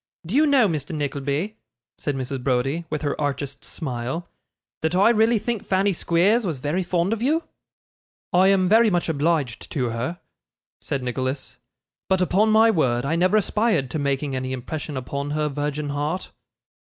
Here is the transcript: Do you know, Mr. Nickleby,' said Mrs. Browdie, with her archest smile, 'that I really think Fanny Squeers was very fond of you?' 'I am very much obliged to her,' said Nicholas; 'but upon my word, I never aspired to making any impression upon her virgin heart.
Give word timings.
Do 0.25 0.33
you 0.33 0.47
know, 0.47 0.67
Mr. 0.67 0.95
Nickleby,' 0.95 1.57
said 1.95 2.15
Mrs. 2.15 2.43
Browdie, 2.43 2.85
with 2.89 3.03
her 3.03 3.15
archest 3.21 3.63
smile, 3.63 4.27
'that 4.81 4.95
I 4.95 5.11
really 5.11 5.37
think 5.37 5.63
Fanny 5.63 5.93
Squeers 5.93 6.43
was 6.43 6.57
very 6.57 6.81
fond 6.81 7.13
of 7.13 7.21
you?' 7.21 7.43
'I 8.33 8.47
am 8.47 8.67
very 8.67 8.89
much 8.89 9.09
obliged 9.09 9.69
to 9.73 9.89
her,' 9.91 10.19
said 10.79 11.03
Nicholas; 11.03 11.59
'but 12.09 12.19
upon 12.19 12.49
my 12.49 12.71
word, 12.71 13.05
I 13.05 13.15
never 13.15 13.37
aspired 13.37 13.91
to 13.91 13.99
making 13.99 14.35
any 14.35 14.53
impression 14.53 14.97
upon 14.97 15.29
her 15.37 15.49
virgin 15.49 15.89
heart. 15.89 16.31